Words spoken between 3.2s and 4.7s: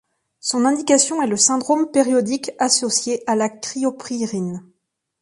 à la cryopyrine.